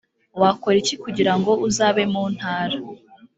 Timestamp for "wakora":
0.41-0.75